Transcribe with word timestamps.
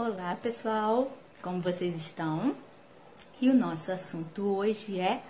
Olá 0.00 0.36
pessoal, 0.36 1.10
como 1.42 1.60
vocês 1.60 1.96
estão? 1.96 2.54
E 3.40 3.50
o 3.50 3.52
nosso 3.52 3.90
assunto 3.90 4.42
hoje 4.44 5.00
é 5.00 5.20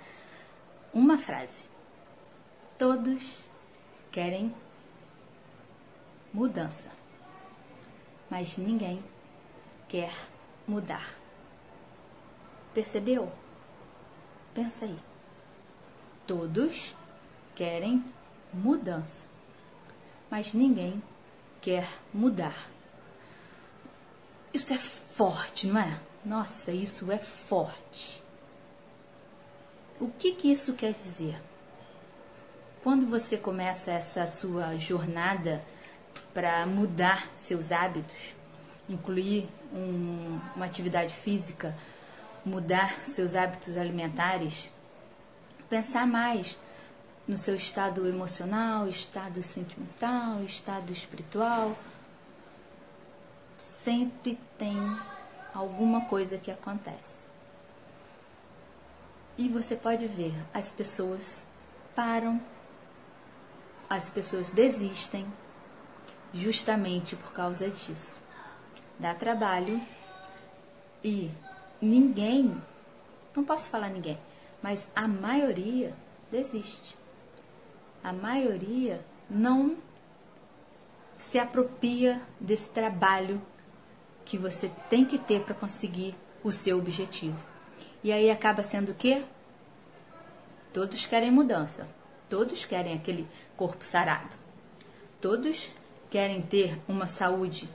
uma 0.93 1.17
frase. 1.17 1.65
Todos 2.77 3.49
querem 4.12 4.54
mudança, 6.35 6.91
mas 8.29 8.59
ninguém 8.59 9.03
quer 9.89 10.12
mudar. 10.67 11.14
Percebeu? 12.74 13.32
Pensa 14.53 14.85
aí. 14.85 14.98
Todos 16.27 16.95
querem 17.55 18.05
mudança, 18.52 19.27
mas 20.30 20.52
ninguém 20.52 21.02
quer 21.59 21.88
mudar. 22.12 22.69
Isso 24.52 24.73
é 24.73 24.78
forte, 24.78 25.66
não 25.66 25.80
é? 25.80 25.98
Nossa, 26.24 26.73
isso 26.73 27.10
é 27.12 27.18
forte. 27.18 28.23
O 30.00 30.09
que, 30.09 30.32
que 30.32 30.50
isso 30.50 30.74
quer 30.74 30.95
dizer? 30.95 31.40
Quando 32.82 33.06
você 33.06 33.37
começa 33.37 33.90
essa 33.90 34.26
sua 34.26 34.76
jornada 34.78 35.62
para 36.32 36.64
mudar 36.66 37.28
seus 37.37 37.73
hábitos, 37.73 38.16
incluir 38.88 39.48
um, 39.73 40.40
uma 40.54 40.66
atividade 40.66 41.12
física, 41.15 41.76
mudar 42.45 42.92
seus 43.06 43.34
hábitos 43.34 43.76
alimentares, 43.76 44.70
pensar 45.68 46.06
mais 46.06 46.56
no 47.26 47.37
seu 47.37 47.56
estado 47.56 48.09
emocional, 48.09 48.88
estado 48.88 49.42
sentimental, 49.42 50.42
estado 50.45 50.92
espiritual, 50.92 51.76
sempre 53.88 54.38
tem 54.59 54.77
alguma 55.55 56.02
coisa 56.02 56.37
que 56.37 56.51
acontece. 56.51 57.27
E 59.38 59.49
você 59.49 59.74
pode 59.74 60.07
ver, 60.07 60.35
as 60.52 60.71
pessoas 60.71 61.46
param, 61.96 62.38
as 63.88 64.11
pessoas 64.11 64.51
desistem 64.51 65.27
justamente 66.35 67.17
por 67.17 67.33
causa 67.33 67.71
disso. 67.71 68.21
Dá 68.99 69.15
trabalho 69.15 69.81
e 71.03 71.31
ninguém, 71.81 72.61
não 73.34 73.43
posso 73.43 73.71
falar 73.71 73.89
ninguém, 73.89 74.19
mas 74.62 74.87
a 74.95 75.09
maioria 75.09 75.95
desiste. 76.31 76.95
A 78.05 78.12
maioria 78.12 79.03
não 79.31 79.79
se 81.17 81.39
apropria 81.39 82.21
desse 82.39 82.69
trabalho 82.69 83.41
que 84.29 84.37
você 84.37 84.71
tem 84.91 85.07
que 85.07 85.19
ter 85.19 85.41
para 85.41 85.55
conseguir 85.55 86.15
o 86.45 86.53
seu 86.53 86.79
objetivo. 86.79 87.43
E 88.05 88.12
aí 88.12 88.31
acaba 88.31 88.62
sendo 88.62 88.93
o 88.93 88.95
quê? 88.95 89.25
Todos 90.71 91.07
querem 91.07 91.31
mudança. 91.31 91.89
Todos 92.29 92.67
querem 92.67 92.95
aquele 92.95 93.27
corpo 93.56 93.83
sarado. 93.83 94.37
Todos 95.19 95.71
querem 96.11 96.43
ter 96.43 96.79
uma 96.87 97.06
saúde 97.06 97.69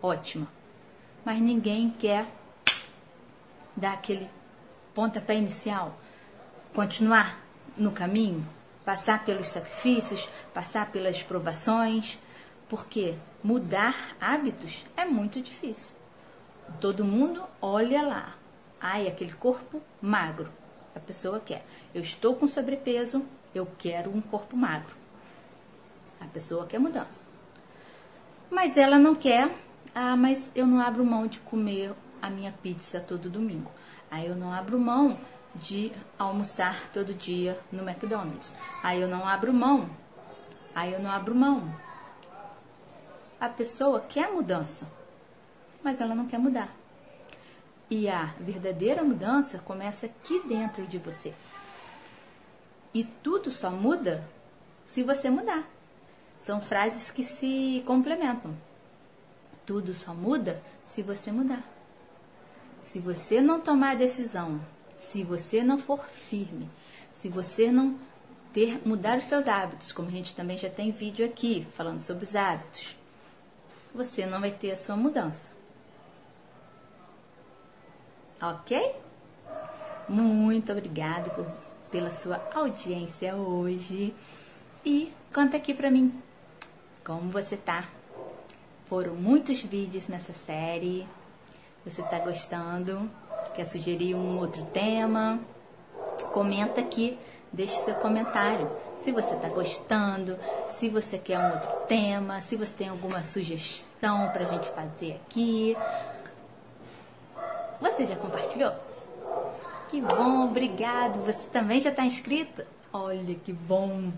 ótima. 0.00 0.46
Mas 1.24 1.40
ninguém 1.40 1.90
quer 1.90 2.28
dar 3.76 3.94
aquele 3.94 4.30
pontapé 4.94 5.34
inicial, 5.34 5.98
continuar 6.72 7.44
no 7.76 7.90
caminho, 7.90 8.46
passar 8.84 9.24
pelos 9.24 9.48
sacrifícios, 9.48 10.28
passar 10.54 10.92
pelas 10.92 11.20
provações, 11.20 12.16
porque 12.68 13.14
mudar 13.42 14.16
hábitos 14.20 14.84
é 14.96 15.04
muito 15.04 15.40
difícil. 15.40 15.94
Todo 16.80 17.04
mundo 17.04 17.44
olha 17.60 18.02
lá. 18.02 18.34
Ai, 18.80 19.06
aquele 19.06 19.32
corpo 19.32 19.80
magro. 20.00 20.50
A 20.94 21.00
pessoa 21.00 21.40
quer. 21.40 21.64
Eu 21.94 22.02
estou 22.02 22.34
com 22.34 22.48
sobrepeso, 22.48 23.24
eu 23.54 23.68
quero 23.78 24.10
um 24.10 24.20
corpo 24.20 24.56
magro. 24.56 24.94
A 26.20 26.24
pessoa 26.26 26.66
quer 26.66 26.78
mudança. 26.78 27.24
Mas 28.50 28.76
ela 28.76 28.98
não 28.98 29.14
quer. 29.14 29.50
Ah, 29.94 30.16
mas 30.16 30.50
eu 30.54 30.66
não 30.66 30.80
abro 30.80 31.04
mão 31.04 31.26
de 31.26 31.38
comer 31.40 31.94
a 32.20 32.28
minha 32.28 32.52
pizza 32.52 33.00
todo 33.00 33.30
domingo. 33.30 33.70
Aí 34.10 34.26
eu 34.26 34.34
não 34.34 34.52
abro 34.52 34.78
mão 34.78 35.18
de 35.54 35.92
almoçar 36.18 36.90
todo 36.92 37.14
dia 37.14 37.58
no 37.70 37.88
McDonald's. 37.88 38.52
Aí 38.82 39.00
eu 39.00 39.08
não 39.08 39.26
abro 39.26 39.52
mão. 39.52 39.88
Aí 40.74 40.92
eu 40.92 41.00
não 41.00 41.10
abro 41.10 41.34
mão 41.34 41.85
a 43.40 43.48
pessoa 43.48 44.00
quer 44.00 44.32
mudança, 44.32 44.86
mas 45.82 46.00
ela 46.00 46.14
não 46.14 46.26
quer 46.26 46.38
mudar. 46.38 46.74
E 47.88 48.08
a 48.08 48.34
verdadeira 48.40 49.04
mudança 49.04 49.58
começa 49.58 50.06
aqui 50.06 50.40
dentro 50.46 50.86
de 50.86 50.98
você. 50.98 51.32
E 52.92 53.04
tudo 53.04 53.50
só 53.50 53.70
muda 53.70 54.26
se 54.86 55.02
você 55.02 55.30
mudar. 55.30 55.64
São 56.40 56.60
frases 56.60 57.10
que 57.10 57.22
se 57.22 57.82
complementam. 57.86 58.56
Tudo 59.64 59.92
só 59.92 60.14
muda 60.14 60.62
se 60.86 61.02
você 61.02 61.30
mudar. 61.30 61.62
Se 62.84 62.98
você 62.98 63.40
não 63.40 63.60
tomar 63.60 63.92
a 63.92 63.96
decisão, 63.96 64.60
se 64.98 65.22
você 65.22 65.62
não 65.62 65.78
for 65.78 66.04
firme, 66.06 66.68
se 67.14 67.28
você 67.28 67.70
não 67.70 67.98
ter 68.52 68.80
mudar 68.86 69.18
os 69.18 69.24
seus 69.24 69.46
hábitos, 69.46 69.92
como 69.92 70.08
a 70.08 70.12
gente 70.12 70.34
também 70.34 70.56
já 70.56 70.70
tem 70.70 70.90
vídeo 70.90 71.26
aqui 71.26 71.66
falando 71.74 72.00
sobre 72.00 72.24
os 72.24 72.34
hábitos, 72.34 72.96
você 73.96 74.26
não 74.26 74.40
vai 74.40 74.50
ter 74.50 74.70
a 74.70 74.76
sua 74.76 74.96
mudança. 74.96 75.50
Ok? 78.40 78.94
Muito 80.08 80.70
obrigada 80.70 81.30
por, 81.30 81.46
pela 81.90 82.12
sua 82.12 82.40
audiência 82.54 83.34
hoje. 83.34 84.14
E 84.84 85.12
conta 85.34 85.56
aqui 85.56 85.74
pra 85.74 85.90
mim 85.90 86.22
como 87.04 87.30
você 87.30 87.56
tá. 87.56 87.88
Foram 88.86 89.14
muitos 89.14 89.62
vídeos 89.62 90.06
nessa 90.06 90.32
série. 90.32 91.06
Você 91.84 92.02
tá 92.02 92.18
gostando? 92.18 93.10
Quer 93.54 93.64
sugerir 93.64 94.14
um 94.14 94.38
outro 94.38 94.64
tema? 94.66 95.40
Comenta 96.32 96.80
aqui 96.80 97.18
deixe 97.52 97.74
seu 97.76 97.94
comentário. 97.96 98.70
Se 99.00 99.12
você 99.12 99.34
está 99.34 99.48
gostando, 99.48 100.38
se 100.70 100.88
você 100.88 101.18
quer 101.18 101.38
um 101.38 101.52
outro 101.52 101.70
tema, 101.86 102.40
se 102.40 102.56
você 102.56 102.72
tem 102.72 102.88
alguma 102.88 103.22
sugestão 103.24 104.28
para 104.30 104.44
a 104.44 104.48
gente 104.48 104.68
fazer 104.70 105.20
aqui. 105.24 105.76
Você 107.80 108.06
já 108.06 108.16
compartilhou? 108.16 108.72
Que 109.88 110.00
bom, 110.00 110.46
obrigado. 110.46 111.24
Você 111.24 111.48
também 111.48 111.80
já 111.80 111.90
está 111.90 112.04
inscrito? 112.04 112.64
Olha 112.92 113.34
que 113.34 113.52
bom. 113.52 114.10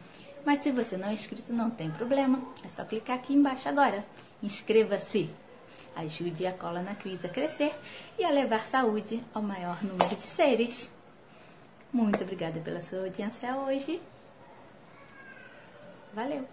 Mas 0.45 0.61
se 0.61 0.71
você 0.71 0.97
não 0.97 1.09
é 1.09 1.13
inscrito, 1.13 1.53
não 1.53 1.69
tem 1.69 1.91
problema. 1.91 2.41
É 2.65 2.69
só 2.69 2.85
clicar 2.85 3.17
aqui 3.17 3.35
embaixo 3.35 3.69
agora. 3.69 4.05
Inscreva-se. 4.43 5.29
Ajude 5.95 6.47
a 6.47 6.53
cola 6.53 6.81
na 6.81 6.95
crise 6.95 7.27
a 7.27 7.29
crescer 7.29 7.75
e 8.19 8.25
a 8.25 8.31
levar 8.31 8.65
saúde 8.65 9.23
ao 9.35 9.43
maior 9.43 9.83
número 9.83 10.15
de 10.15 10.23
seres. 10.23 10.91
Muito 11.93 12.23
obrigada 12.23 12.61
pela 12.61 12.81
sua 12.81 13.01
audiência 13.01 13.57
hoje. 13.57 14.01
Valeu! 16.15 16.45